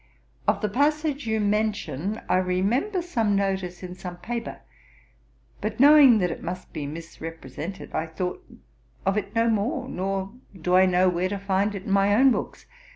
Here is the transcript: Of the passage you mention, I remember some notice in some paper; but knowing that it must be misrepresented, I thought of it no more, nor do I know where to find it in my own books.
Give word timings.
Of 0.47 0.61
the 0.61 0.67
passage 0.67 1.27
you 1.27 1.39
mention, 1.39 2.21
I 2.27 2.37
remember 2.37 3.03
some 3.03 3.35
notice 3.35 3.83
in 3.83 3.93
some 3.93 4.17
paper; 4.17 4.61
but 5.61 5.79
knowing 5.79 6.17
that 6.17 6.31
it 6.31 6.41
must 6.41 6.73
be 6.73 6.87
misrepresented, 6.87 7.93
I 7.93 8.07
thought 8.07 8.43
of 9.05 9.15
it 9.15 9.35
no 9.35 9.47
more, 9.47 9.87
nor 9.87 10.31
do 10.59 10.75
I 10.75 10.87
know 10.87 11.07
where 11.07 11.29
to 11.29 11.37
find 11.37 11.75
it 11.75 11.83
in 11.83 11.91
my 11.91 12.15
own 12.15 12.31
books. 12.31 12.65